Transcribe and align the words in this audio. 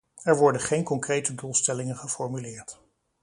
Er 0.23 0.37
worden 0.37 0.61
geen 0.61 0.83
concrete 0.83 1.35
doelstellingen 1.35 1.97
geformuleerd. 1.97 2.79